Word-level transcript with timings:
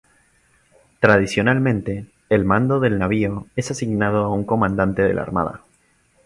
Tradicionalmente, 0.99 2.07
el 2.29 2.43
mando 2.43 2.79
del 2.79 2.97
navío 2.97 3.45
es 3.55 3.69
asignado 3.69 4.23
a 4.23 4.29
un 4.33 4.45
comandante 4.45 5.03
de 5.03 5.13
la 5.13 5.21
Armada. 5.21 5.61